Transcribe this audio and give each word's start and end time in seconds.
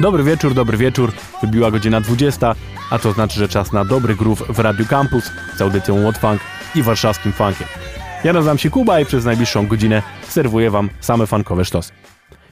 Dobry 0.00 0.22
wieczór, 0.22 0.54
dobry 0.54 0.78
wieczór. 0.78 1.12
Wybiła 1.42 1.70
godzina 1.70 2.00
20, 2.00 2.54
a 2.90 2.98
to 2.98 3.12
znaczy, 3.12 3.38
że 3.38 3.48
czas 3.48 3.72
na 3.72 3.84
dobry 3.84 4.16
groove 4.16 4.42
w 4.48 4.58
Radiu 4.58 4.86
Campus 4.86 5.30
z 5.56 5.60
audycją 5.60 6.02
What 6.02 6.18
Funk 6.18 6.40
i 6.74 6.82
warszawskim 6.82 7.32
funkiem. 7.32 7.68
Ja 8.24 8.32
nazywam 8.32 8.58
się 8.58 8.70
Kuba 8.70 9.00
i 9.00 9.04
przez 9.04 9.24
najbliższą 9.24 9.66
godzinę 9.66 10.02
serwuję 10.28 10.70
Wam 10.70 10.90
same 11.00 11.26
funkowe 11.26 11.64
sztosy. 11.64 11.92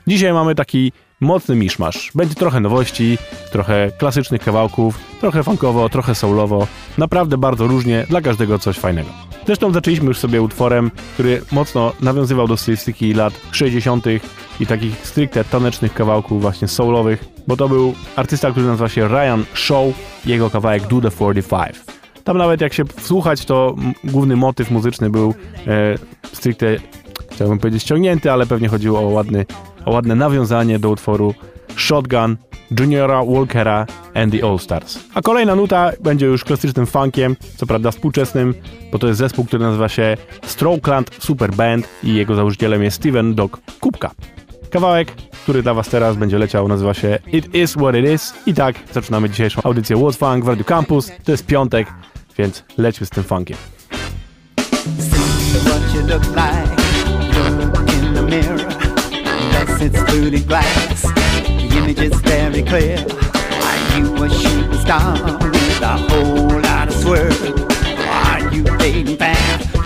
Dzisiaj 0.07 0.33
mamy 0.33 0.55
taki 0.55 0.93
mocny 1.21 1.57
miszmasz. 1.57 2.11
Będzie 2.15 2.35
trochę 2.35 2.61
nowości, 2.61 3.19
trochę 3.53 3.91
klasycznych 3.99 4.43
kawałków, 4.43 4.99
trochę 5.21 5.43
funkowo, 5.43 5.89
trochę 5.89 6.15
soulowo. 6.15 6.67
Naprawdę 6.99 7.39
bardzo 7.39 7.67
różnie, 7.67 8.07
dla 8.11 8.21
każdego 8.21 8.59
coś 8.59 8.79
fajnego. 8.79 9.09
Zresztą 9.47 9.73
zaczęliśmy 9.73 10.07
już 10.07 10.19
sobie 10.19 10.43
utworem, 10.43 10.91
który 11.15 11.43
mocno 11.53 11.93
nawiązywał 12.01 12.49
do 12.49 12.57
stylistyki 12.57 13.15
lat 13.15 13.35
60. 13.53 14.05
i 14.61 14.67
takich 14.67 15.07
stricte 15.07 15.45
tanecznych 15.45 15.95
kawałków 15.95 16.43
właśnie 16.43 16.69
soulowych, 16.69 17.36
bo 17.47 17.57
to 17.57 17.69
był 17.69 17.95
artysta, 18.17 18.51
który 18.51 18.67
nazywa 18.67 18.89
się 18.89 19.09
Ryan 19.09 19.45
Shaw, 19.55 19.85
jego 20.27 20.51
kawałek 20.51 20.83
Do 20.83 21.01
The 21.01 21.11
45. 21.11 21.97
Tam 22.25 22.39
nawet 22.39 22.61
jak 22.61 22.73
się 22.73 22.85
wsłuchać, 22.85 23.45
to 23.45 23.75
główny 24.05 24.37
motyw 24.37 24.71
muzyczny 24.71 25.11
był 25.11 25.35
e, 25.67 25.99
stricte, 26.33 26.67
chciałbym 27.31 27.59
powiedzieć 27.59 27.83
ściągnięty, 27.83 28.33
ale 28.33 28.47
pewnie 28.47 28.69
chodziło 28.69 29.01
o, 29.01 29.09
ładny, 29.09 29.47
o 29.85 29.91
ładne 29.91 30.15
nawiązanie 30.15 30.79
do 30.79 30.91
utworu 30.91 31.35
Shotgun 31.77 32.37
Juniora 32.81 33.25
Walkera 33.25 33.87
and 34.15 34.33
the 34.33 34.45
All 34.45 34.59
Stars. 34.59 34.99
A 35.15 35.23
kolejna 35.23 35.55
nuta 35.55 35.93
będzie 36.01 36.27
już 36.27 36.45
klasycznym 36.45 36.87
funkiem, 36.87 37.37
co 37.57 37.67
prawda 37.67 37.91
współczesnym, 37.91 38.55
bo 38.93 38.99
to 38.99 39.07
jest 39.07 39.19
zespół, 39.19 39.45
który 39.45 39.65
nazywa 39.65 39.89
się 39.89 40.17
Strokeland 40.47 41.11
Super 41.19 41.55
Band 41.55 41.89
i 42.03 42.15
jego 42.15 42.35
założycielem 42.35 42.83
jest 42.83 42.97
Steven 42.97 43.35
Dog 43.35 43.61
Kubka. 43.81 44.11
Kawałek, 44.77 45.13
który 45.43 45.63
dla 45.63 45.75
Was 45.75 45.89
teraz 45.89 46.17
będzie 46.17 46.39
leciał, 46.39 46.69
nazywa 46.69 46.95
się 46.95 47.19
It 47.33 47.55
Is 47.55 47.73
What 47.73 47.95
It 47.95 48.07
Is. 48.15 48.35
I 48.47 48.55
tak 48.55 48.77
zaczynamy 48.93 49.31
dzisiejszą 49.31 49.63
audycję 49.65 49.97
What 49.97 50.17
Funk 50.17 50.45
w 50.45 50.49
Radio 50.49 50.65
Campus. 50.65 51.11
To 51.25 51.33
jest 51.33 51.47
piątek, 51.47 51.89
więc 52.39 52.65
lećmy 52.79 53.07
z 53.07 53.11
tym 53.11 53.25
funkiem. 53.25 53.57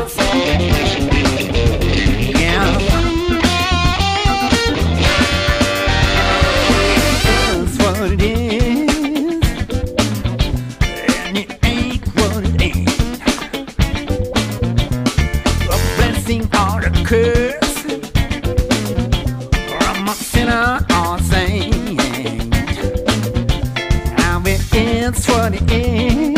A 20.08 20.14
sinner 20.14 20.86
or 20.91 21.19
saint. 21.19 21.78
What 25.26 25.54
it 25.54 25.72
is. 25.72 26.38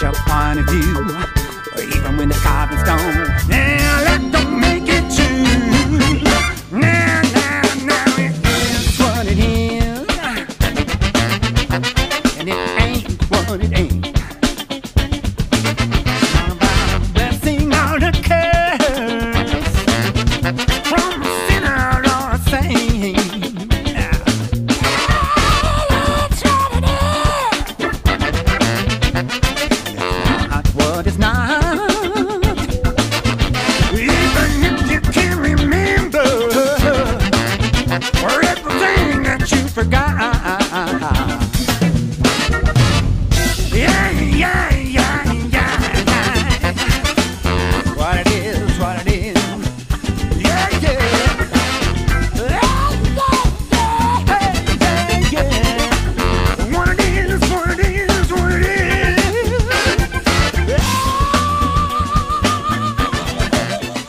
Your 0.00 0.12
point 0.12 0.60
of 0.60 0.66
view, 0.66 1.17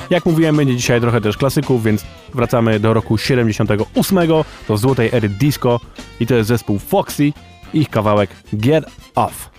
Jak 0.10 0.26
mówiłem, 0.26 0.56
będzie 0.56 0.76
dzisiaj 0.76 1.02
trochę 1.02 1.22
też 1.22 1.38
klasyków, 1.38 1.84
więc 1.84 2.06
wracamy 2.34 2.80
do 2.80 2.94
roku 2.94 3.18
78, 3.18 4.20
do 4.68 4.78
złotej 4.78 5.10
ery 5.14 5.30
disco 5.30 5.80
i 6.20 6.28
to 6.28 6.36
jest 6.36 6.48
zespół 6.48 6.80
Foxy 6.80 7.34
ich 7.74 7.90
kawałek 7.90 8.30
Get 8.54 8.86
Off. 9.16 9.59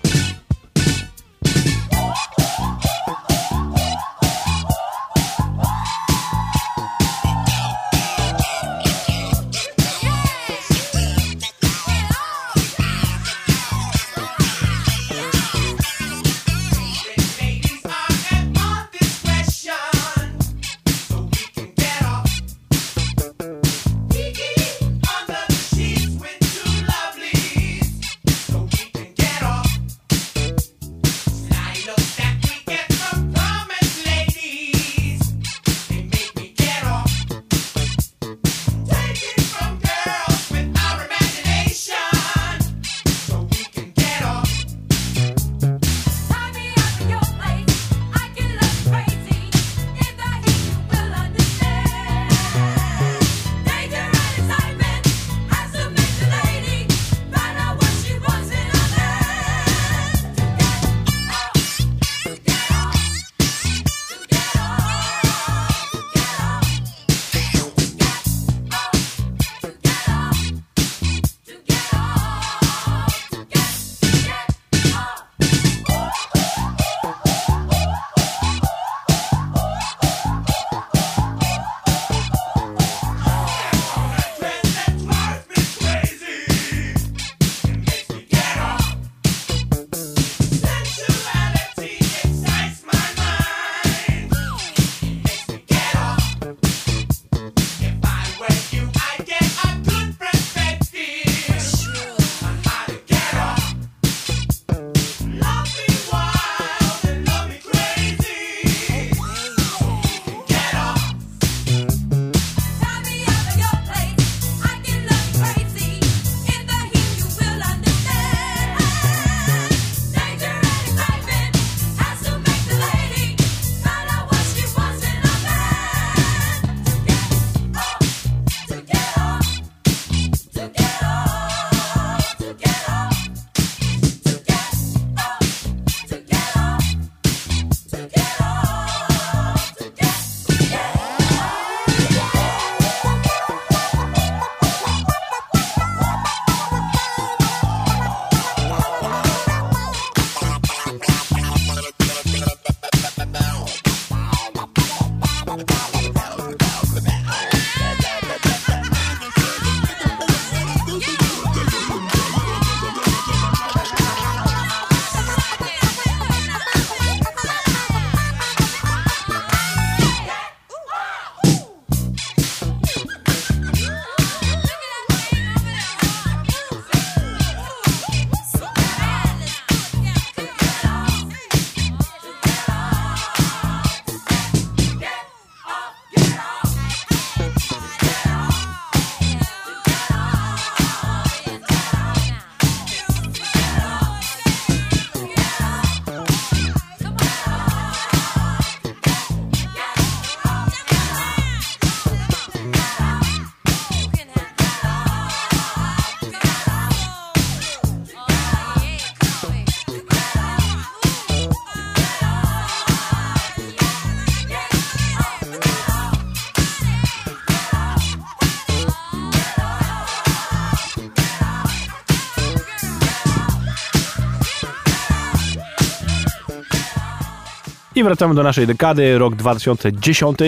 I 228.01 228.05
wracamy 228.05 228.35
do 228.35 228.43
naszej 228.43 228.67
dekady, 228.67 229.19
rok 229.19 229.35
2010. 229.35 230.39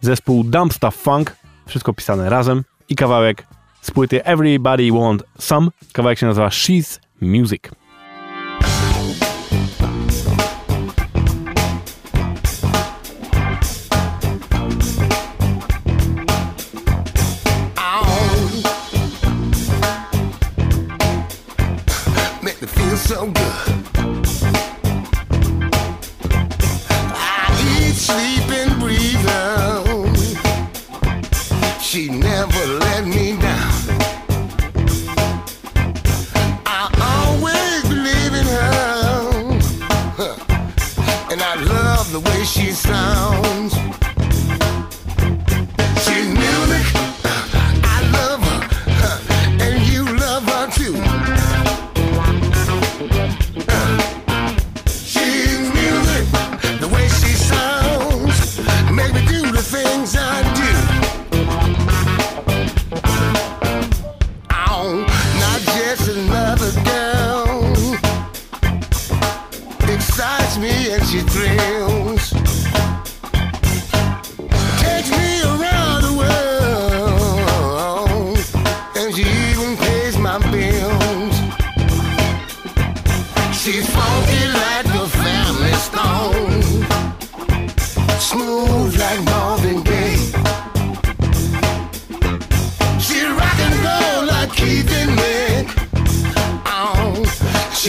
Zespół 0.00 0.44
Dumpstuff 0.44 0.96
Funk, 0.96 1.36
wszystko 1.66 1.92
pisane 1.92 2.30
razem. 2.30 2.64
I 2.88 2.96
kawałek 2.96 3.46
z 3.80 3.90
płyty 3.90 4.24
Everybody 4.24 4.92
Want 4.92 5.22
Some. 5.38 5.68
Kawałek 5.92 6.18
się 6.18 6.26
nazywa 6.26 6.48
She's 6.48 6.98
Music. 7.20 7.62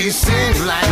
It 0.05 0.13
seems 0.13 0.63
like 0.63 0.84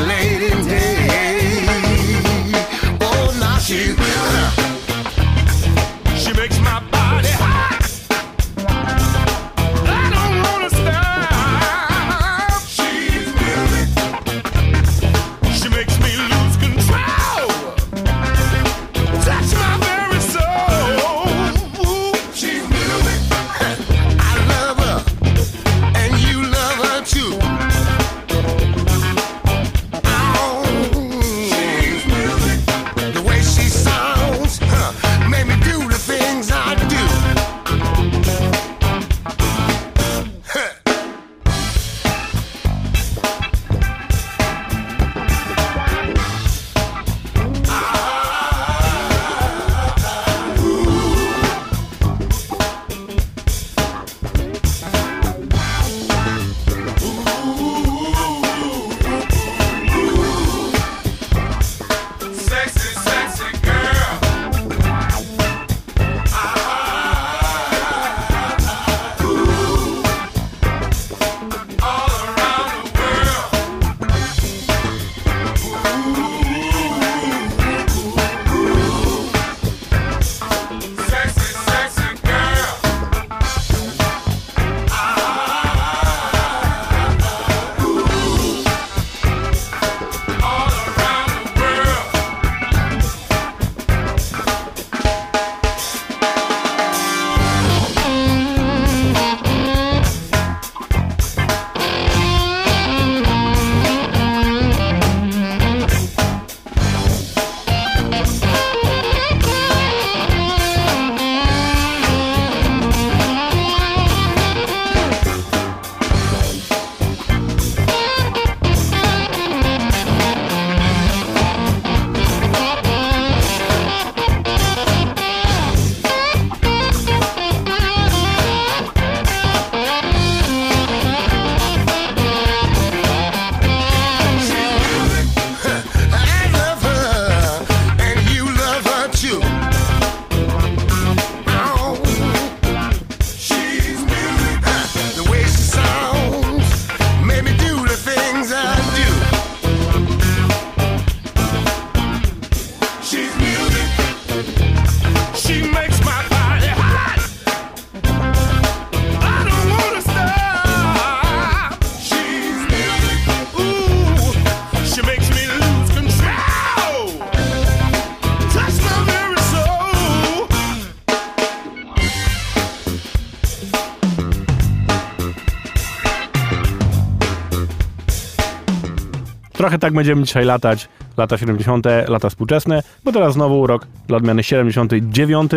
trochę 179.73 179.81
tak 179.81 179.93
będziemy 179.93 180.23
dzisiaj 180.23 180.45
latać. 180.45 180.89
Lata 181.17 181.37
70., 181.37 181.85
lata 182.07 182.29
współczesne, 182.29 182.83
bo 183.03 183.11
teraz 183.11 183.33
znowu 183.33 183.67
rok 183.67 183.87
dla 184.07 184.17
odmiany 184.17 184.43
79 184.43 185.51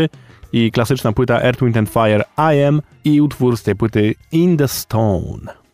i 0.53 0.73
klasyczna 0.73 1.13
płyta 1.13 1.43
Earth, 1.43 1.65
Wind 1.65 1.77
and 1.77 1.91
Fire 1.91 2.25
I 2.39 2.63
Am 2.63 2.83
i 3.05 3.21
utwór 3.21 3.57
z 3.57 3.63
tej 3.63 3.77
płyty 3.77 4.15
In 4.33 4.57
the 4.57 4.69
Stone. 4.69 5.66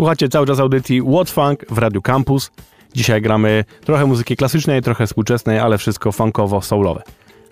Słuchacie 0.00 0.28
cały 0.28 0.46
czas 0.46 0.60
audycji 0.60 1.02
What 1.02 1.30
Funk 1.30 1.64
w 1.70 1.78
Radiu 1.78 2.02
Campus. 2.02 2.50
Dzisiaj 2.94 3.22
gramy 3.22 3.64
trochę 3.84 4.06
muzyki 4.06 4.36
klasycznej, 4.36 4.82
trochę 4.82 5.06
współczesnej, 5.06 5.58
ale 5.58 5.78
wszystko 5.78 6.10
funkowo-soulowe. 6.10 7.02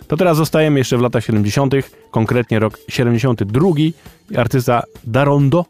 To 0.06 0.16
teraz 0.16 0.36
zostajemy 0.36 0.78
jeszcze 0.78 0.98
w 0.98 1.00
latach 1.00 1.24
70., 1.24 1.74
konkretnie 2.10 2.58
rok 2.58 2.78
72 2.88 3.70
i 3.78 3.92
artysta 4.36 4.82
Darondo, 5.04 5.64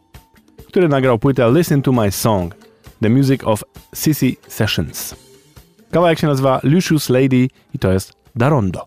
który 0.69 0.89
nagrał 0.89 1.19
płytę 1.19 1.53
Listen 1.53 1.83
to 1.83 1.93
My 1.93 2.11
Song, 2.11 2.55
The 3.03 3.09
Music 3.09 3.45
of 3.45 3.65
Sissy 3.95 4.37
Sessions. 4.49 5.17
Kawałek 5.91 6.19
się 6.19 6.27
nazywa 6.27 6.61
Lucius 6.63 7.09
Lady 7.09 7.49
i 7.75 7.79
to 7.79 7.93
jest 7.93 8.13
Darondo. 8.37 8.87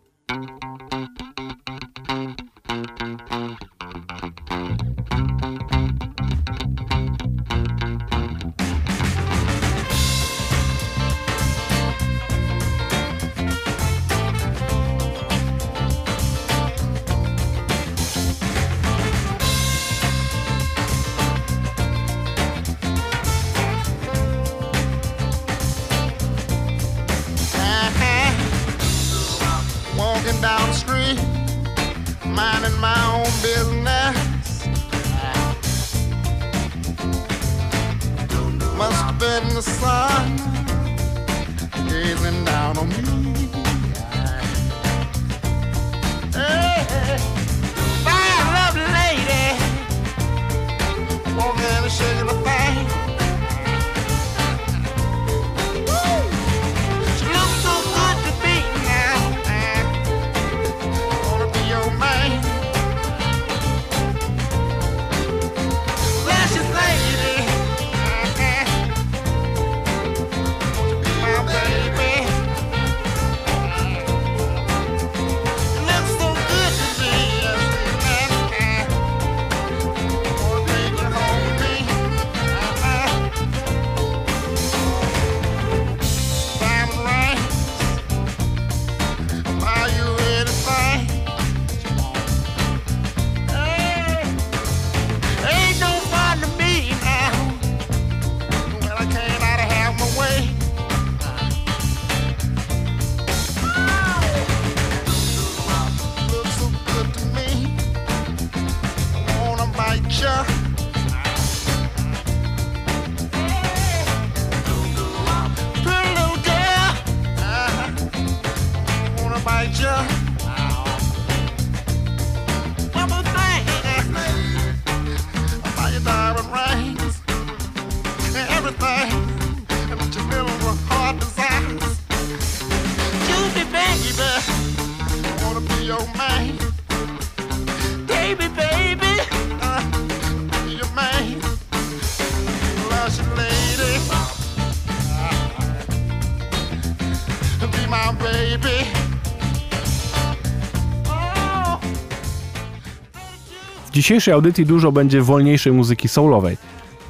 Dzisiejszej 154.02 154.34
audycji 154.34 154.66
dużo 154.66 154.92
będzie 154.92 155.22
wolniejszej 155.22 155.74
muzyki 155.74 156.08
soulowej. 156.08 156.58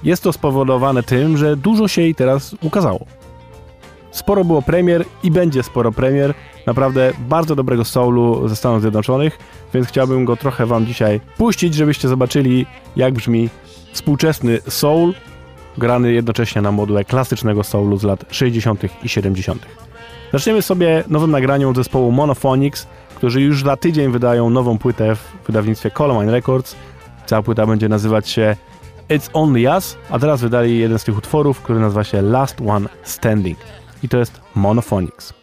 Jest 0.03 0.23
to 0.23 0.33
spowodowane 0.33 1.03
tym, 1.03 1.37
że 1.37 1.57
dużo 1.57 1.87
się 1.87 2.01
jej 2.01 2.15
teraz 2.15 2.55
ukazało. 2.61 3.05
Sporo 4.11 4.43
było 4.45 4.61
premier 4.61 5.05
i 5.23 5.31
będzie 5.31 5.63
sporo 5.63 5.91
premier. 5.91 6.33
Naprawdę 6.65 7.13
bardzo 7.19 7.55
dobrego 7.55 7.85
soulu 7.85 8.47
ze 8.47 8.55
Stanów 8.55 8.81
Zjednoczonych, 8.81 9.39
więc 9.73 9.87
chciałbym 9.87 10.25
go 10.25 10.35
trochę 10.35 10.65
wam 10.65 10.85
dzisiaj 10.85 11.21
puścić, 11.37 11.73
żebyście 11.73 12.07
zobaczyli 12.07 12.65
jak 12.95 13.13
brzmi 13.13 13.49
współczesny 13.93 14.59
soul, 14.67 15.13
grany 15.77 16.13
jednocześnie 16.13 16.61
na 16.61 16.71
modułę 16.71 17.05
klasycznego 17.05 17.63
soulu 17.63 17.97
z 17.97 18.03
lat 18.03 18.25
60. 18.29 18.83
i 19.03 19.09
70. 19.09 19.65
Zaczniemy 20.33 20.61
sobie 20.61 21.03
nowym 21.07 21.31
nagraniem 21.31 21.75
zespołu 21.75 22.11
Monophonics, 22.11 22.87
którzy 23.21 23.41
już 23.41 23.63
za 23.63 23.77
tydzień 23.77 24.11
wydają 24.11 24.49
nową 24.49 24.77
płytę 24.77 25.15
w 25.15 25.33
wydawnictwie 25.47 25.91
Colomine 25.91 26.31
Records. 26.31 26.75
Cała 27.25 27.41
płyta 27.43 27.65
będzie 27.65 27.89
nazywać 27.89 28.29
się 28.29 28.55
It's 29.09 29.29
Only 29.33 29.69
Us, 29.75 29.97
a 30.09 30.19
teraz 30.19 30.41
wydali 30.41 30.79
jeden 30.79 30.99
z 30.99 31.03
tych 31.03 31.17
utworów, 31.17 31.61
który 31.61 31.79
nazywa 31.79 32.03
się 32.03 32.21
Last 32.21 32.61
One 32.67 32.89
Standing. 33.03 33.57
I 34.03 34.09
to 34.09 34.17
jest 34.17 34.41
Monophonics. 34.55 35.33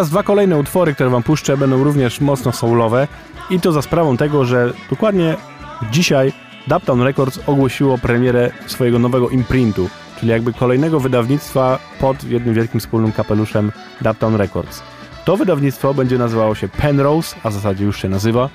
Teraz 0.00 0.10
dwa 0.10 0.22
kolejne 0.22 0.58
utwory, 0.58 0.94
które 0.94 1.10
wam 1.10 1.22
puszczę, 1.22 1.56
będą 1.56 1.84
również 1.84 2.20
mocno 2.20 2.52
soulowe 2.52 3.08
i 3.50 3.60
to 3.60 3.72
za 3.72 3.82
sprawą 3.82 4.16
tego, 4.16 4.44
że 4.44 4.72
dokładnie 4.90 5.36
dzisiaj 5.90 6.32
Daptown 6.66 7.02
Records 7.02 7.40
ogłosiło 7.46 7.98
premierę 7.98 8.50
swojego 8.66 8.98
nowego 8.98 9.28
imprintu, 9.28 9.88
czyli 10.20 10.32
jakby 10.32 10.52
kolejnego 10.52 11.00
wydawnictwa 11.00 11.78
pod 11.98 12.24
jednym 12.24 12.54
wielkim 12.54 12.80
wspólnym 12.80 13.12
kapeluszem 13.12 13.72
Daptown 14.00 14.36
Records. 14.36 14.82
To 15.24 15.36
wydawnictwo 15.36 15.94
będzie 15.94 16.18
nazywało 16.18 16.54
się 16.54 16.68
Penrose, 16.68 17.36
a 17.42 17.50
w 17.50 17.52
zasadzie 17.52 17.84
już 17.84 18.02
się 18.02 18.08
nazywa, 18.08 18.48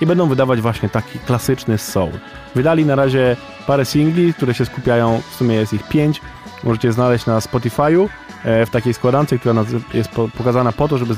i 0.00 0.06
będą 0.06 0.28
wydawać 0.28 0.60
właśnie 0.60 0.88
taki 0.88 1.18
klasyczny 1.18 1.78
soul. 1.78 2.12
Wydali 2.54 2.86
na 2.86 2.94
razie 2.94 3.36
parę 3.66 3.84
singli, 3.84 4.34
które 4.34 4.54
się 4.54 4.66
skupiają, 4.66 5.22
w 5.30 5.34
sumie 5.34 5.54
jest 5.54 5.72
ich 5.72 5.88
pięć, 5.88 6.20
możecie 6.64 6.92
znaleźć 6.92 7.26
na 7.26 7.38
Spotify'u 7.38 8.08
e, 8.44 8.66
w 8.66 8.70
takiej 8.70 8.94
składance, 8.94 9.38
która 9.38 9.64
jest 9.94 10.10
po, 10.10 10.28
pokazana 10.28 10.72
po 10.72 10.88
to, 10.88 10.98
żeby 10.98 11.14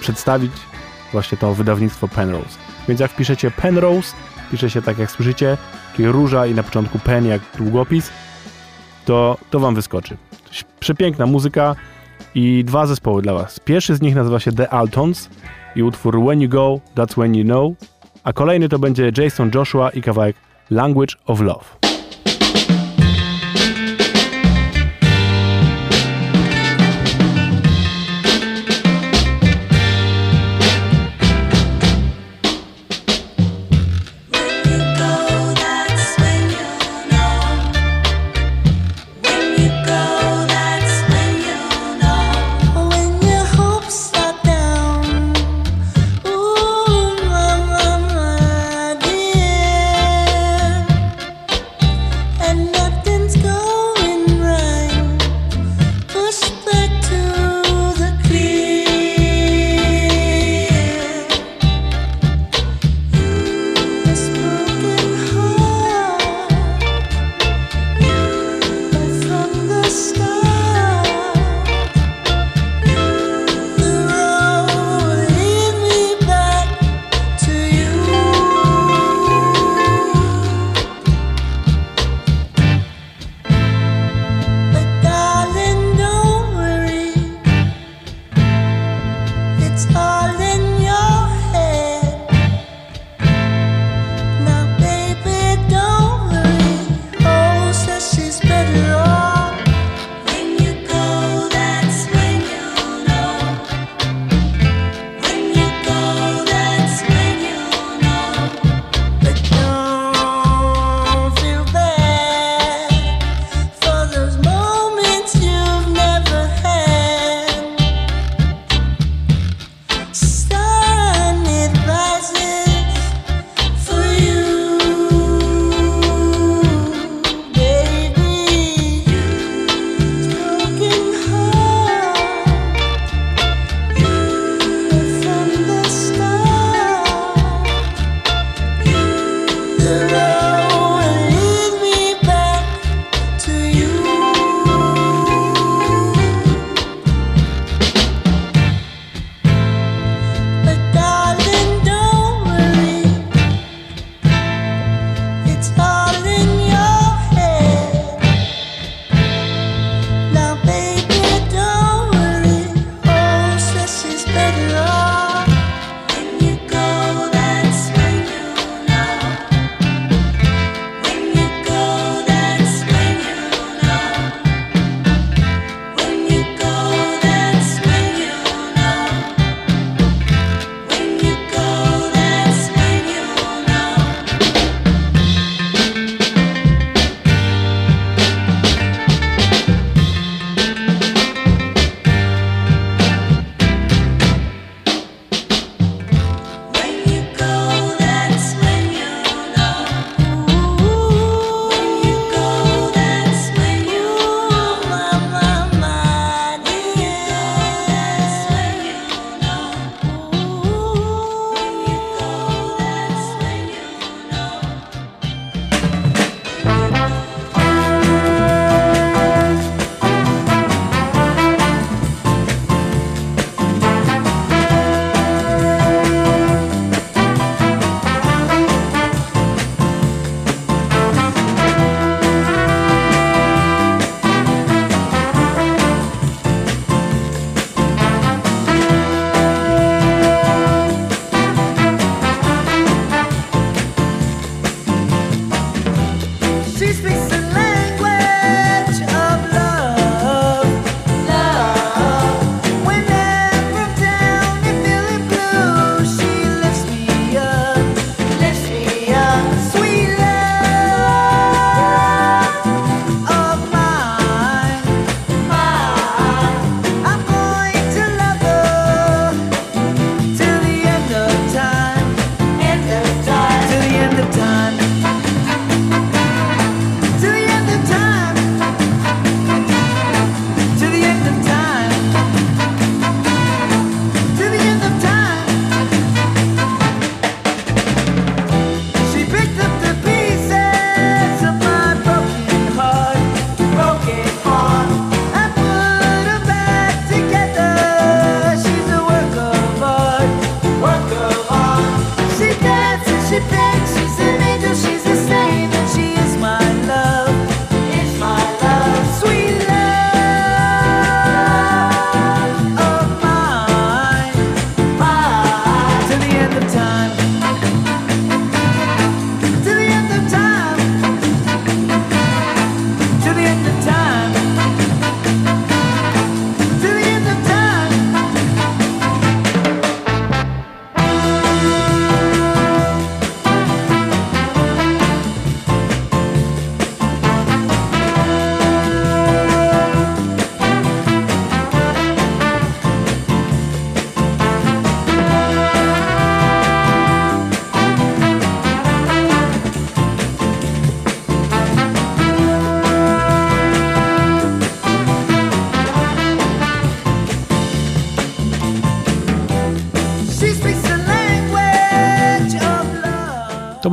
przedstawić 0.00 0.52
właśnie 1.12 1.38
to 1.38 1.54
wydawnictwo 1.54 2.08
Penrose. 2.08 2.58
Więc 2.88 3.00
jak 3.00 3.10
wpiszecie 3.10 3.50
Penrose, 3.50 4.16
pisze 4.50 4.70
się 4.70 4.82
tak 4.82 4.98
jak 4.98 5.10
słyszycie, 5.10 5.56
czyli 5.96 6.08
róża 6.08 6.46
i 6.46 6.54
na 6.54 6.62
początku 6.62 6.98
pen 6.98 7.26
jak 7.26 7.40
długopis, 7.58 8.10
to, 9.04 9.36
to 9.50 9.60
wam 9.60 9.74
wyskoczy. 9.74 10.16
Przepiękna 10.80 11.26
muzyka 11.26 11.74
i 12.34 12.64
dwa 12.64 12.86
zespoły 12.86 13.22
dla 13.22 13.34
was. 13.34 13.60
Pierwszy 13.60 13.96
z 13.96 14.00
nich 14.00 14.14
nazywa 14.14 14.40
się 14.40 14.52
The 14.52 14.68
Altons 14.68 15.28
i 15.76 15.82
utwór 15.82 16.24
When 16.24 16.40
You 16.40 16.48
Go, 16.48 16.80
That's 16.94 17.14
When 17.14 17.34
You 17.34 17.44
Know, 17.44 17.72
a 18.24 18.32
kolejny 18.32 18.68
to 18.68 18.78
będzie 18.78 19.12
Jason 19.18 19.50
Joshua 19.54 19.90
i 19.90 20.02
kawałek 20.02 20.36
Language 20.70 21.16
of 21.26 21.40
Love. 21.40 21.95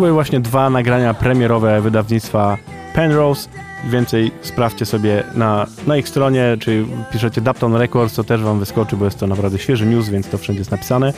Były 0.03 0.13
właśnie 0.13 0.39
dwa 0.39 0.69
nagrania 0.69 1.13
premierowe 1.13 1.81
wydawnictwa 1.81 2.57
Penrose. 2.95 3.49
Więcej 3.89 4.31
sprawdźcie 4.41 4.85
sobie 4.85 5.23
na, 5.35 5.67
na 5.87 5.97
ich 5.97 6.09
stronie, 6.09 6.57
czy 6.59 6.85
piszecie 7.11 7.41
Dapton 7.41 7.75
Records, 7.75 8.15
to 8.15 8.23
też 8.23 8.41
wam 8.41 8.59
wyskoczy, 8.59 8.97
bo 8.97 9.05
jest 9.05 9.19
to 9.19 9.27
naprawdę 9.27 9.59
świeży 9.59 9.85
news, 9.85 10.09
więc 10.09 10.29
to 10.29 10.37
wszędzie 10.37 10.59
jest 10.59 10.71
napisane. 10.71 11.13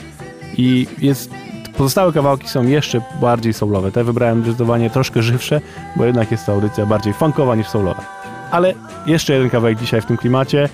I 0.56 0.86
jest, 0.98 1.30
pozostałe 1.76 2.12
kawałki 2.12 2.48
są 2.48 2.66
jeszcze 2.66 3.00
bardziej 3.20 3.52
soulowe. 3.52 3.92
Te 3.92 4.04
wybrałem 4.04 4.42
zdecydowanie 4.42 4.90
troszkę 4.90 5.22
żywsze, 5.22 5.60
bo 5.96 6.04
jednak 6.04 6.30
jest 6.30 6.46
to 6.46 6.52
audycja 6.52 6.86
bardziej 6.86 7.12
funkowa 7.12 7.54
niż 7.54 7.68
soulowa. 7.68 8.04
Ale 8.50 8.74
jeszcze 9.06 9.32
jeden 9.32 9.50
kawałek 9.50 9.78
dzisiaj 9.78 10.00
w 10.00 10.06
tym 10.06 10.16
klimacie, 10.16 10.68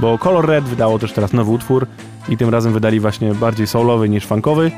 bo 0.00 0.18
Color 0.18 0.46
Red 0.46 0.64
wydało 0.64 0.98
też 0.98 1.12
teraz 1.12 1.32
nowy 1.32 1.50
utwór 1.50 1.86
i 2.28 2.36
tym 2.36 2.48
razem 2.48 2.72
wydali 2.72 3.00
właśnie 3.00 3.34
bardziej 3.34 3.66
soulowy 3.66 4.08
niż 4.08 4.26
funkowy. 4.26 4.70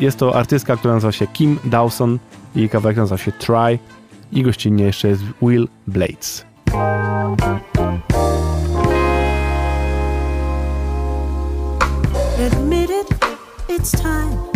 Jest 0.00 0.18
to 0.18 0.34
artystka, 0.34 0.76
która 0.76 0.94
nazywa 0.94 1.12
się 1.12 1.26
Kim 1.26 1.58
Dawson 1.64 2.18
i 2.56 2.68
kawałek 2.68 2.96
nazywa 2.96 3.18
się 3.18 3.32
Try 3.32 3.78
i 4.32 4.42
gościnnie 4.42 4.84
jeszcze 4.84 5.08
jest 5.08 5.22
Will 5.42 5.68
Blades. 5.86 6.44
Admit 12.46 12.90
it, 12.90 13.08
it's 13.68 14.02
time. 14.02 14.48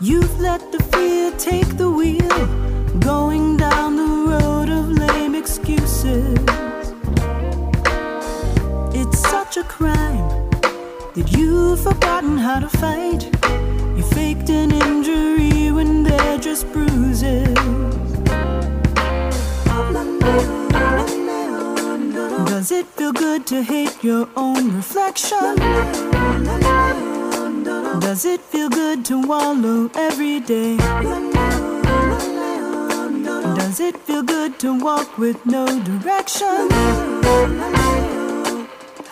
You've 0.00 0.40
let 0.40 0.60
the 0.72 0.78
fear 0.84 1.32
take 1.38 1.76
the 1.76 1.88
wheel, 1.88 2.48
going 3.00 3.56
down 3.56 3.96
the 3.96 4.30
road 4.30 4.70
of 4.70 4.88
lame 4.98 5.38
excuses. 5.38 6.38
It's 8.94 9.18
such 9.18 9.56
a 9.56 9.64
crime 9.64 10.28
that 11.14 11.30
you've 11.32 11.80
forgotten 11.80 12.38
how 12.38 12.60
to 12.60 12.68
fight. 12.68 13.30
You 14.02 14.08
faked 14.08 14.50
an 14.50 14.72
injury 14.72 15.70
when 15.70 16.02
they're 16.02 16.38
just 16.38 16.66
bruises. 16.72 17.54
Does 22.50 22.72
it 22.72 22.86
feel 22.96 23.12
good 23.12 23.46
to 23.46 23.62
hate 23.62 24.02
your 24.02 24.28
own 24.34 24.74
reflection? 24.74 25.54
Does 28.00 28.24
it 28.24 28.40
feel 28.40 28.68
good 28.68 29.04
to 29.04 29.20
wallow 29.20 29.88
every 29.94 30.40
day? 30.40 30.78
Does 33.54 33.78
it 33.78 33.96
feel 33.98 34.24
good 34.24 34.58
to 34.58 34.76
walk 34.80 35.16
with 35.16 35.46
no 35.46 35.64
direction? 35.84 36.70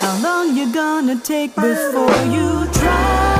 How 0.01 0.19
long 0.21 0.57
you 0.57 0.73
gonna 0.75 1.15
take 1.21 1.55
before 1.55 2.25
you 2.35 2.67
try? 2.73 3.40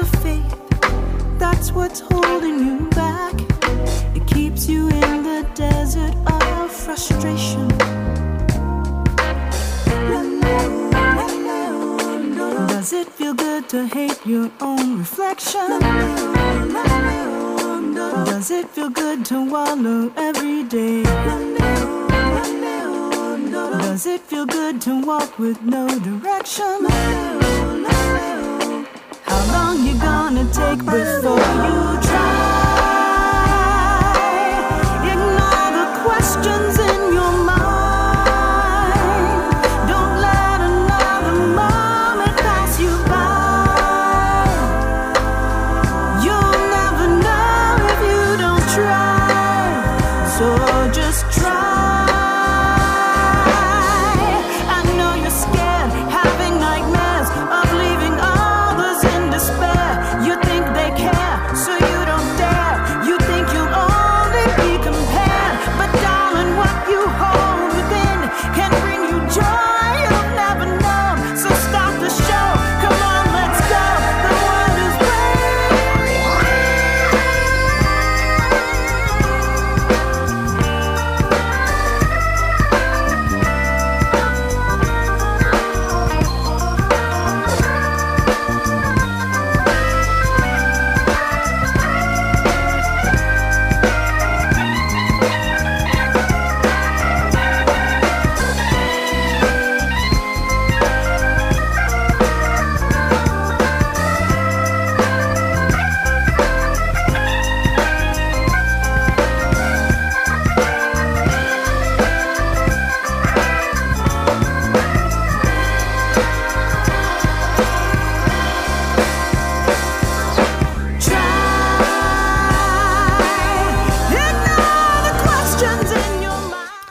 of 0.00 0.08
faith, 0.22 1.38
that's 1.38 1.72
what's 1.72 2.00
holding 2.00 2.58
you 2.58 2.88
back. 2.90 3.34
It 4.16 4.26
keeps 4.26 4.68
you 4.68 4.88
in 4.88 5.22
the 5.22 5.46
desert 5.54 6.14
of 6.26 6.70
frustration. 6.70 7.68
Does 12.68 12.92
it 12.92 13.08
feel 13.08 13.34
good 13.34 13.68
to 13.68 13.86
hate 13.86 14.24
your 14.24 14.50
own 14.60 14.98
reflection? 14.98 15.80
Does 18.24 18.50
it 18.50 18.68
feel 18.70 18.90
good 18.90 19.24
to 19.26 19.44
wallow 19.44 20.10
every 20.16 20.62
day? 20.64 21.02
Does 23.52 24.06
it 24.06 24.20
feel 24.22 24.46
good 24.46 24.80
to 24.82 25.00
walk 25.04 25.38
with 25.38 25.60
no 25.62 25.86
direction? 25.98 27.39
How 29.40 29.52
long 29.52 29.86
you 29.86 29.94
gonna 29.94 30.44
take 30.52 30.84
before 30.84 31.38
you 31.38 32.00
try? 32.02 32.29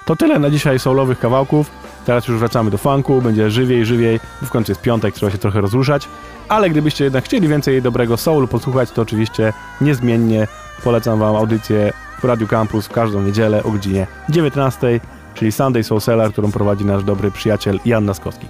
To 0.10 0.16
tyle 0.16 0.40
na 0.40 0.50
dzisiaj 0.50 0.80
soulowych 0.80 1.20
kawałków. 1.20 1.72
Teraz 2.06 2.28
już 2.28 2.40
wracamy 2.40 2.72
do 2.72 2.78
funku, 2.78 3.22
będzie 3.22 3.52
żywiej, 3.52 3.86
żywiej, 3.86 4.20
bo 4.42 4.48
w 4.48 4.50
końcu 4.50 4.72
jest 4.72 4.82
piątek, 4.82 5.16
trzeba 5.16 5.32
się 5.32 5.38
trochę 5.38 5.62
rozruszać. 5.62 6.08
Ale 6.48 6.70
gdybyście 6.70 7.04
jednak 7.04 7.26
chcieli 7.26 7.48
więcej 7.48 7.82
dobrego 7.82 8.18
soulu 8.18 8.48
posłuchać, 8.48 8.92
to 8.92 9.02
oczywiście 9.02 9.54
niezmiennie 9.82 10.48
polecam 10.84 11.20
Wam 11.20 11.36
audycję 11.36 11.94
w 12.22 12.24
Radio 12.24 12.48
Campus 12.48 12.88
w 12.88 12.92
każdą 12.92 13.22
niedzielę 13.22 13.64
o 13.64 13.72
godzinie 13.72 14.08
19, 14.30 15.00
czyli 15.34 15.52
Sunday 15.52 15.84
Soul 15.84 16.02
Cellar, 16.02 16.32
którą 16.32 16.52
prowadzi 16.52 16.86
nasz 16.86 17.04
dobry 17.04 17.32
przyjaciel 17.32 17.80
Jan 17.86 18.06
Naskowski. 18.06 18.46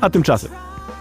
A 0.00 0.10
tymczasem 0.10 0.50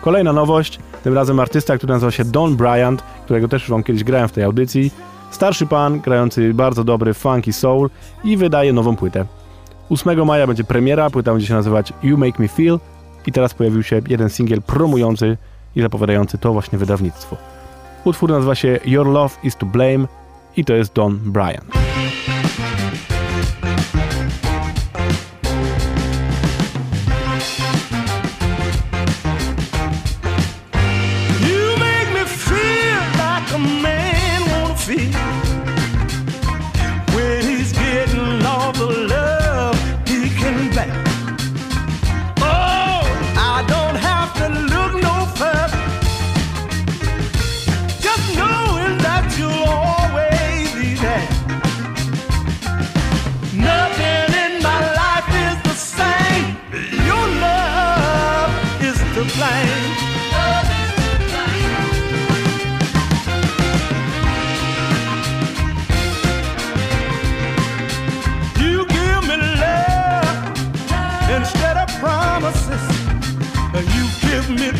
kolejna 0.02 0.34
nowość, 0.34 0.80
tym 1.04 1.14
razem 1.14 1.40
artysta, 1.40 1.78
który 1.78 1.94
nazywa 1.94 2.12
się 2.12 2.26
Don 2.26 2.56
Bryant, 2.56 3.04
którego 3.26 3.48
też 3.48 3.70
Wam 3.70 3.84
kiedyś 3.84 4.04
grałem 4.04 4.28
w 4.28 4.32
tej 4.32 4.44
audycji. 4.44 4.92
Starszy 5.32 5.66
pan, 5.66 6.00
grający 6.00 6.54
bardzo 6.54 6.84
dobry 6.84 7.14
funky 7.14 7.54
soul 7.54 7.90
i 8.24 8.38
wydaje 8.38 8.74
nową 8.74 8.96
płytę. 8.96 9.39
8 9.90 10.26
maja 10.26 10.48
będzie 10.48 10.64
premiera, 10.64 11.10
płyta 11.10 11.32
będzie 11.32 11.48
się 11.48 11.54
nazywać 11.54 11.94
You 12.04 12.18
Make 12.18 12.40
Me 12.40 12.48
Feel 12.48 12.80
i 13.28 13.32
teraz 13.32 13.54
pojawił 13.54 13.84
się 13.84 14.02
jeden 14.08 14.30
singiel 14.30 14.62
promujący 14.62 15.38
i 15.76 15.82
zapowiadający 15.82 16.38
to 16.38 16.54
właśnie 16.54 16.78
wydawnictwo. 16.78 17.38
Utwór 18.04 18.30
nazywa 18.30 18.56
się 18.56 18.80
Your 18.86 19.08
Love 19.08 19.36
Is 19.44 19.56
To 19.56 19.66
Blame 19.66 20.08
i 20.58 20.66
to 20.66 20.74
jest 20.74 20.94
Don 20.94 21.18
Bryant. 21.18 21.66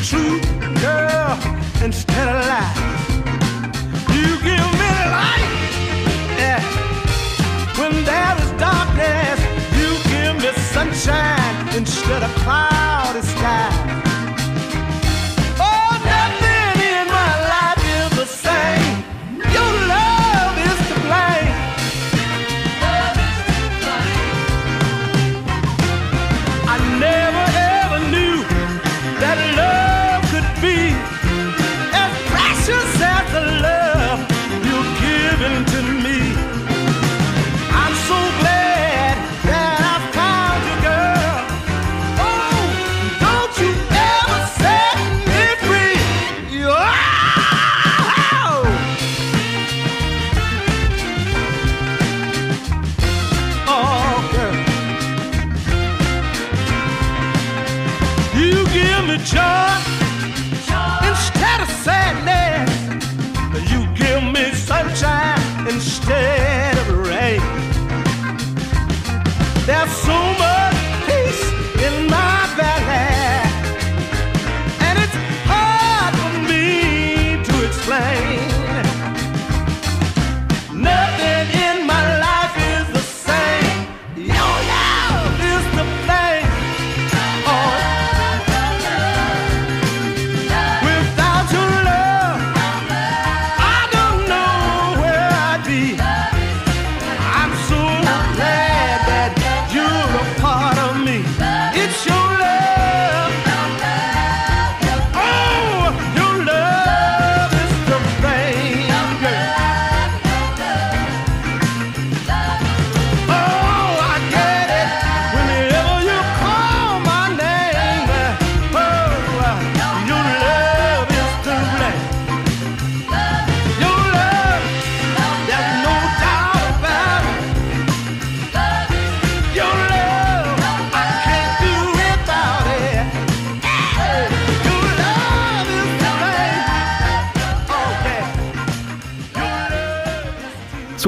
Truth, 0.04 0.44
girl, 0.82 1.38
instead 1.84 2.28
of 2.30 2.46
lies. 2.48 2.80
You 4.16 4.30
give 4.48 4.70
me 4.80 4.92
light, 5.16 5.52
yeah. 6.38 6.62
When 7.78 7.94
there 8.06 8.36
is 8.44 8.52
darkness, 8.60 9.40
you 9.78 9.90
give 10.10 10.36
me 10.42 10.52
sunshine 10.72 11.76
instead 11.76 12.24
of 12.24 12.32
cloudy 12.36 12.69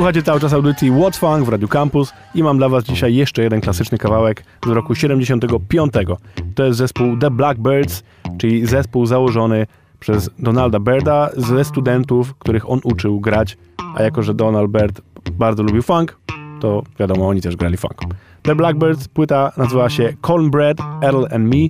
Słuchacie 0.02 0.24
cały 0.24 0.40
czas 0.40 0.54
audycji 0.54 0.92
What's 0.92 1.18
Funk 1.18 1.46
w 1.46 1.50
Radio 1.50 1.68
Campus 1.68 2.14
i 2.36 2.44
mam 2.44 2.58
dla 2.58 2.70
was 2.70 2.84
dzisiaj 2.84 3.16
jeszcze 3.16 3.44
jeden 3.44 3.62
klasyczny 3.62 3.98
kawałek 3.98 4.44
z 4.66 4.70
roku 4.70 4.96
75. 4.96 5.94
To 6.56 6.64
jest 6.64 6.78
zespół 6.78 7.18
The 7.18 7.32
Blackbirds, 7.32 8.04
czyli 8.38 8.66
zespół 8.66 9.06
założony 9.06 9.68
przez 10.00 10.30
Donalda 10.40 10.80
Birda 10.80 11.30
ze 11.38 11.66
studentów, 11.66 12.36
których 12.36 12.70
on 12.70 12.80
uczył 12.84 13.20
grać, 13.20 13.58
a 13.96 14.04
jako, 14.04 14.24
że 14.24 14.34
Donald 14.34 14.72
Bird 14.72 15.02
bardzo 15.32 15.64
lubił 15.64 15.82
funk, 15.82 16.18
to 16.60 16.84
wiadomo, 17.00 17.28
oni 17.28 17.42
też 17.42 17.56
grali 17.56 17.78
funk. 17.78 18.02
The 18.42 18.56
Blackbirds, 18.56 19.08
płyta 19.08 19.52
nazywa 19.58 19.90
się 19.90 20.14
Cornbread, 20.22 20.78
Earl 21.02 21.26
and 21.36 21.56
Me 21.56 21.68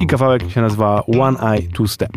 i 0.00 0.06
kawałek 0.06 0.50
się 0.50 0.60
nazywa 0.60 1.02
One 1.20 1.38
Eye 1.40 1.68
Two 1.68 1.88
Step. 1.88 2.12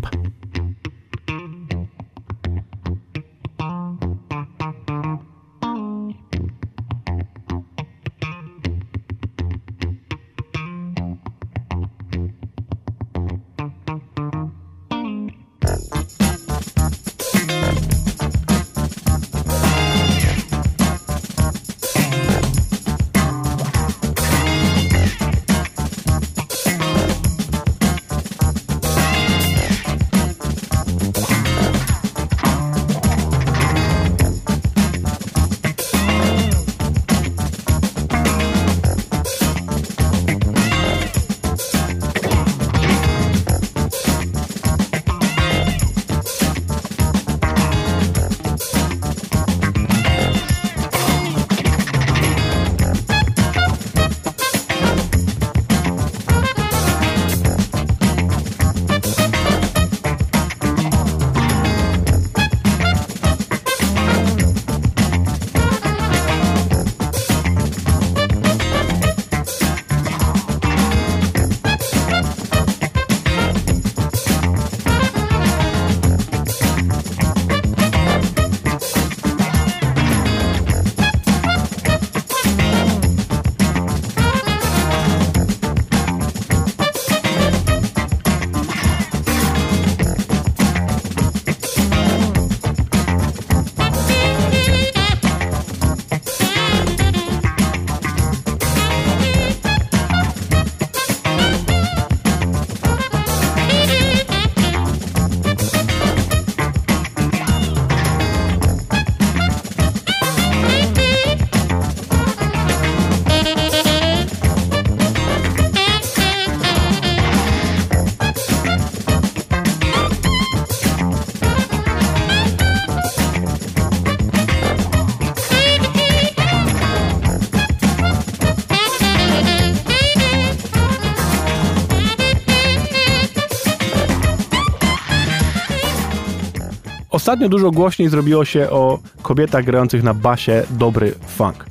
Ostatnio 137.27 137.49
dużo 137.49 137.71
głośniej 137.71 138.09
zrobiło 138.09 138.45
się 138.45 138.69
o 138.69 138.99
kobietach 139.21 139.65
grających 139.65 140.03
na 140.03 140.13
basie 140.13 140.63
dobry 140.69 141.13
funk. 141.27 141.65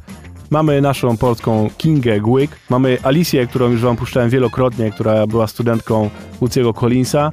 Mamy 0.51 0.81
naszą 0.81 1.17
polską 1.17 1.69
Kingę 1.79 2.21
Głyk, 2.21 2.51
mamy 2.71 2.99
Alicję, 3.03 3.47
którą 3.47 3.71
już 3.71 3.81
wam 3.81 3.97
puszczałem 3.97 4.31
wielokrotnie, 4.31 4.91
która 4.91 5.27
była 5.27 5.47
studentką 5.47 6.11
Uciego 6.41 6.75
Collinsa. 6.75 7.31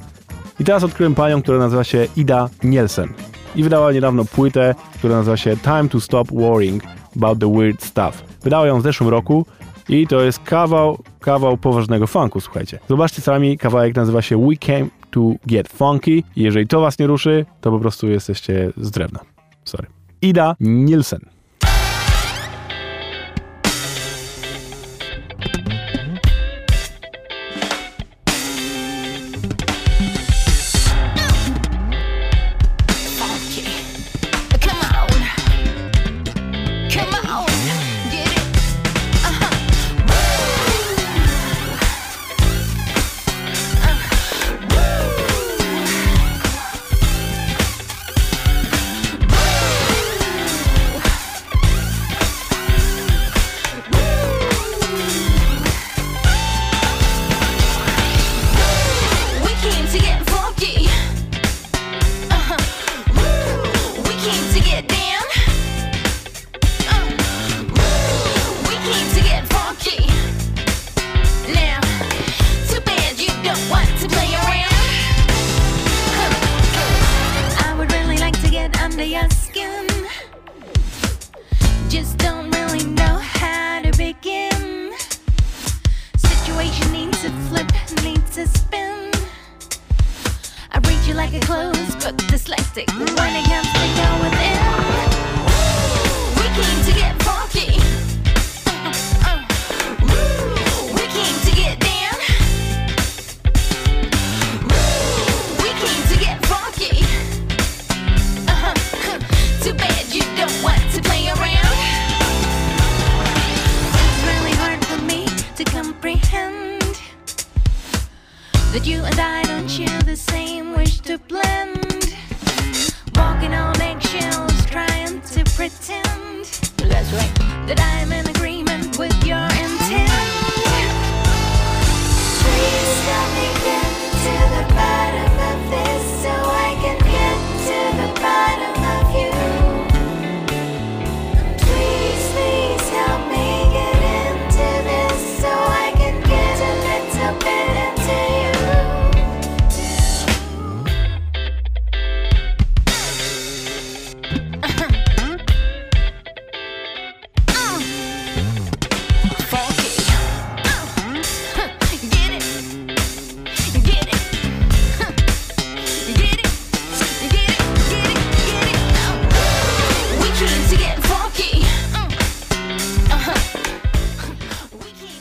I 0.60 0.64
teraz 0.64 0.84
odkryłem 0.84 1.16
panią, 1.16 1.42
która 1.42 1.58
nazywa 1.58 1.84
się 1.84 2.08
Ida 2.16 2.50
Nielsen. 2.64 3.14
I 3.56 3.64
wydała 3.64 3.92
niedawno 3.92 4.26
płytę, 4.26 4.76
która 4.98 5.16
nazywa 5.16 5.38
się 5.38 5.58
Time 5.58 5.90
to 5.90 6.00
Stop 6.00 6.32
Worrying 6.32 6.84
About 7.16 7.40
the 7.40 7.54
Weird 7.54 7.84
Stuff. 7.84 8.24
Wydała 8.44 8.68
ją 8.68 8.80
w 8.80 8.84
zeszłym 8.84 9.10
roku 9.10 9.46
i 9.90 10.08
to 10.08 10.22
jest 10.22 10.40
kawał, 10.40 11.00
kawał 11.20 11.58
poważnego 11.58 12.08
funku, 12.08 12.42
słuchajcie. 12.42 12.80
Zobaczcie 12.90 13.22
sami, 13.22 13.58
kawałek 13.58 13.96
nazywa 13.96 14.22
się 14.22 14.48
We 14.48 14.56
Came 14.56 15.03
to 15.14 15.22
get 15.48 15.70
funky. 15.70 16.24
Jeżeli 16.36 16.68
to 16.68 16.82
was 16.82 17.00
nie 17.00 17.08
ruszy, 17.08 17.46
to 17.62 17.72
po 17.72 17.80
prostu 17.80 18.08
jesteście 18.08 18.72
z 18.78 18.92
drewna. 18.92 19.20
Sorry. 19.66 19.88
Ida 20.22 20.56
Nielsen. 20.60 21.33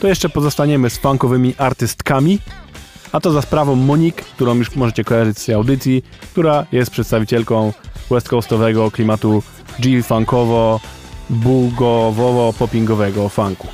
to 0.03 0.09
jeszcze 0.09 0.29
pozostaniemy 0.29 0.91
z 0.91 0.99
funkowymi 0.99 1.55
artystkami, 1.59 2.39
a 3.13 3.21
to 3.21 3.33
za 3.33 3.43
sprawą 3.43 3.75
Monik, 3.75 4.17
którą 4.17 4.55
już 4.55 4.77
możecie 4.77 5.05
kojarzyć 5.05 5.39
z 5.39 5.45
tej 5.45 5.55
audycji, 5.55 6.05
która 6.33 6.67
jest 6.73 6.91
przedstawicielką 6.91 7.73
west 8.11 8.29
coastowego 8.29 8.91
klimatu 8.91 9.43
G-funkowo, 9.79 10.81
bugowowo 11.31 12.53
popingowego 12.59 13.29
funku. 13.29 13.69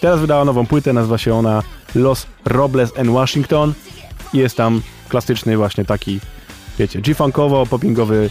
Teraz 0.00 0.20
wydała 0.20 0.44
nową 0.44 0.66
płytę, 0.66 0.92
nazywa 0.92 1.18
się 1.18 1.34
ona 1.34 1.62
Los 1.94 2.26
Robles 2.44 2.98
and 2.98 3.10
Washington 3.10 3.72
i 4.32 4.38
jest 4.38 4.56
tam 4.56 4.82
klasyczny 5.08 5.56
właśnie 5.56 5.84
taki, 5.84 6.20
wiecie, 6.78 7.00
G-funkowo 7.00 7.66
popingowy 7.66 8.30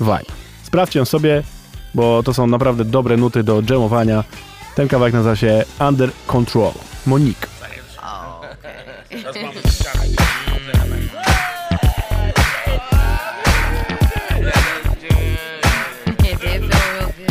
vibe. 0.00 0.32
Sprawdźcie 0.62 0.98
ją 0.98 1.04
sobie, 1.04 1.42
bo 1.94 2.22
to 2.22 2.34
są 2.34 2.46
naprawdę 2.46 2.84
dobre 2.84 3.16
nuty 3.16 3.42
do 3.42 3.62
dżemowania 3.62 4.24
ten 4.80 4.88
kawałek 4.88 5.14
nazywa 5.14 5.36
się 5.36 5.64
Under 5.88 6.10
Control. 6.26 6.72
Monique. 7.06 7.48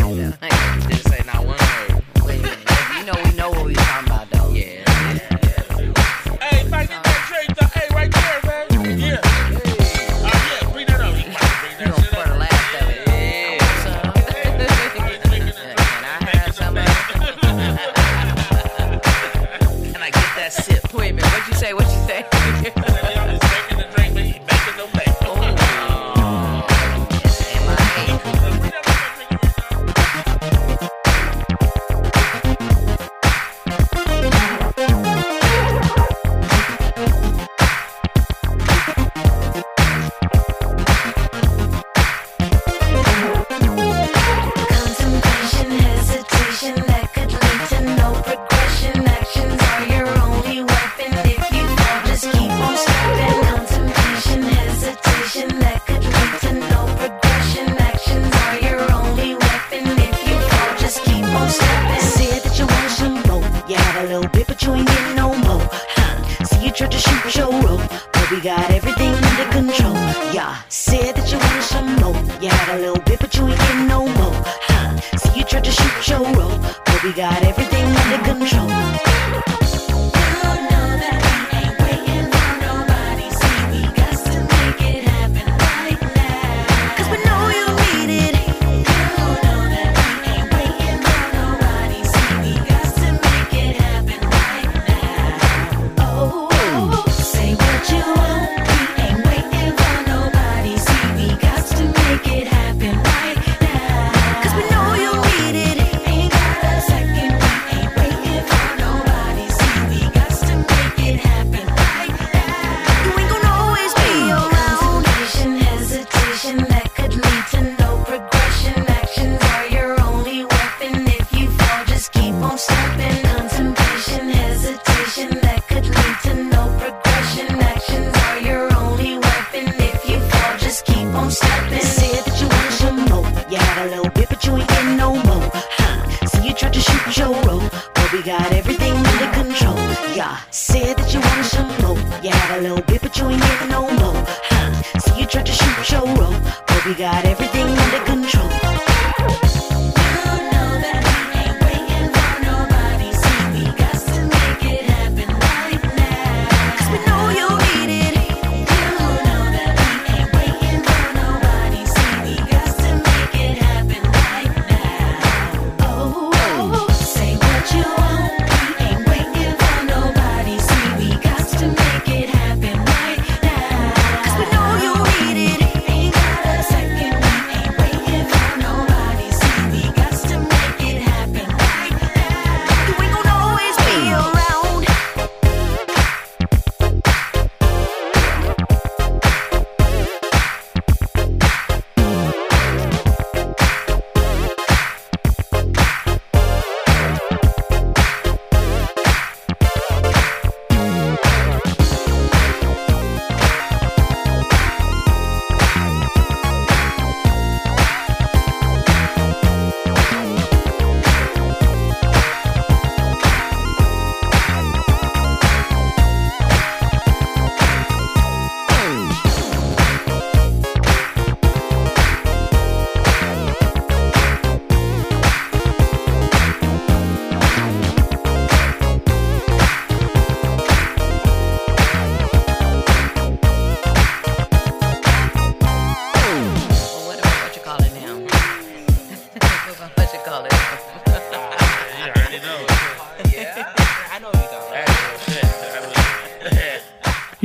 Okay. 0.10 0.60
say 21.60 21.74
what 21.74 21.91
you 21.91 21.99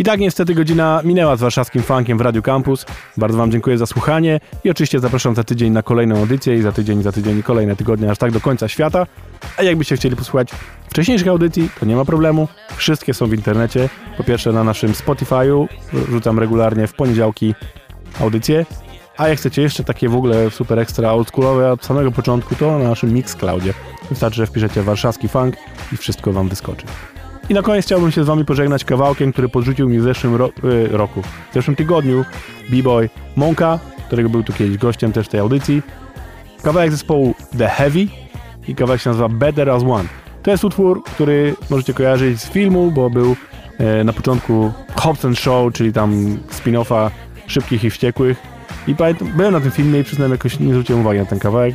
I 0.05 0.07
tak 0.07 0.21
niestety 0.21 0.55
godzina 0.55 1.01
minęła 1.05 1.37
z 1.37 1.41
warszawskim 1.41 1.83
funkiem 1.83 2.19
w 2.19 2.21
Radio 2.21 2.43
Campus. 2.43 2.87
Bardzo 3.17 3.39
Wam 3.39 3.51
dziękuję 3.51 3.79
za 3.79 3.87
słuchanie 3.87 4.41
i 4.65 4.71
oczywiście 4.71 5.01
zapraszam 5.01 5.35
za 5.35 5.45
tydzień 5.45 5.73
na 5.73 5.83
kolejną 5.83 6.19
audycję 6.19 6.57
i 6.57 6.63
za 6.63 6.73
tydzień, 6.73 7.03
za 7.03 7.13
tydzień 7.13 7.39
i 7.39 7.43
kolejne 7.43 7.77
tygodnie, 7.77 8.11
aż 8.11 8.19
tak 8.19 8.33
do 8.33 8.41
końca 8.41 8.69
świata. 8.69 9.07
A 9.57 9.63
jakbyście 9.63 9.97
chcieli 9.97 10.17
posłuchać 10.17 10.49
wcześniejszych 10.91 11.29
audycji, 11.29 11.71
to 11.81 11.87
nie 11.87 11.97
ma 11.97 12.05
problemu. 12.05 12.49
Wszystkie 12.77 13.15
są 13.15 13.27
w 13.27 13.35
internecie. 13.35 13.89
Po 14.17 14.25
pierwsze 14.25 14.53
na 14.53 14.65
naszym 14.65 14.93
Spotify'u, 14.93 15.67
rzucam 16.11 16.39
regularnie 16.39 16.87
w 16.87 16.95
poniedziałki 16.95 17.55
audycje. 18.21 18.67
A 19.17 19.29
jak 19.29 19.39
chcecie 19.39 19.63
jeszcze 19.63 19.85
takie 19.85 20.09
w 20.09 20.17
ogóle 20.17 20.51
super 20.51 20.79
ekstra 20.79 21.13
oldschoolowe 21.13 21.73
od 21.73 21.85
samego 21.85 22.13
początku, 22.13 22.55
to 22.55 22.79
na 22.79 22.89
naszym 22.89 23.13
Mixcloudzie. 23.13 23.75
Wystarczy, 24.11 24.37
że 24.37 24.47
wpiszecie 24.47 24.83
warszawski 24.83 25.29
funk 25.29 25.57
i 25.93 25.97
wszystko 25.97 26.33
Wam 26.33 26.49
wyskoczy. 26.49 26.87
I 27.49 27.55
na 27.55 27.63
koniec 27.63 27.85
chciałbym 27.87 28.11
się 28.11 28.25
z 28.25 28.27
wami 28.27 28.45
pożegnać 28.45 28.85
kawałkiem, 28.85 29.33
który 29.33 29.49
podrzucił 29.49 29.89
mi 29.89 29.99
w 29.99 30.03
zeszłym 30.03 30.35
ro- 30.35 30.51
y, 30.65 30.89
roku, 30.97 31.23
w 31.23 31.55
zeszłym 31.55 31.77
tygodniu 31.77 32.25
B-Boy 32.71 33.09
Monka, 33.37 33.79
którego 34.07 34.29
był 34.29 34.43
tu 34.43 34.53
kiedyś 34.53 34.79
gościem 34.79 35.13
też 35.13 35.29
tej 35.29 35.41
audycji. 35.41 35.83
Kawałek 36.63 36.91
zespołu 36.91 37.35
The 37.59 37.69
Heavy 37.69 38.07
i 38.69 38.75
kawałek 38.75 39.01
się 39.01 39.11
nazywa 39.11 39.29
Better 39.29 39.71
As 39.71 39.83
One. 39.83 40.09
To 40.43 40.51
jest 40.51 40.65
utwór, 40.65 41.05
który 41.05 41.55
możecie 41.71 41.95
kojarzyć 41.95 42.41
z 42.41 42.51
filmu, 42.51 42.91
bo 42.91 43.11
był 43.11 43.37
e, 43.79 44.05
na 44.05 44.13
początku 44.13 44.73
Hobbs 44.97 45.25
and 45.25 45.39
Show, 45.39 45.73
czyli 45.73 45.93
tam 45.93 46.39
spin-offa 46.51 47.11
Szybkich 47.47 47.85
i 47.85 47.91
Wściekłych. 47.91 48.39
I 48.87 48.95
byłem 49.37 49.53
na 49.53 49.61
tym 49.61 49.71
filmie 49.71 50.01
i 50.01 50.05
przyznam 50.05 50.31
jakoś 50.31 50.61
nie 50.61 50.71
zwróciłem 50.73 51.01
uwagi 51.01 51.19
na 51.21 51.27
ten 51.27 51.39
kawałek. 51.39 51.75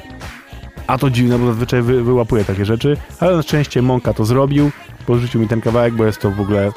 A 0.89 0.97
to 0.97 1.09
dziwne, 1.09 1.39
bo 1.39 1.45
zazwyczaj 1.45 1.81
wy, 1.81 2.03
wyłapuję 2.03 2.45
takie 2.45 2.65
rzeczy, 2.65 2.97
ale 3.19 3.35
na 3.35 3.41
szczęście 3.41 3.81
Monka 3.81 4.13
to 4.13 4.25
zrobił, 4.25 4.71
porzucił 5.05 5.41
mi 5.41 5.47
ten 5.47 5.61
kawałek, 5.61 5.93
bo 5.93 6.05
jest 6.05 6.21
to 6.21 6.31
w 6.31 6.41
ogóle 6.41 6.71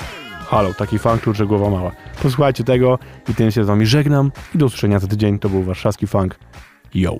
halo, 0.46 0.74
taki 0.74 0.98
funk, 0.98 1.22
że 1.32 1.46
głowa 1.46 1.70
mała. 1.70 1.92
Posłuchajcie 2.22 2.64
tego 2.64 2.98
i 3.28 3.34
tym 3.34 3.50
się 3.50 3.64
z 3.64 3.66
wami 3.66 3.86
żegnam 3.86 4.32
i 4.54 4.58
do 4.58 4.66
usłyszenia 4.66 4.98
za 4.98 5.06
tydzień. 5.06 5.38
To 5.38 5.48
był 5.48 5.62
warszawski 5.62 6.06
funk. 6.06 6.38
Yo! 6.94 7.16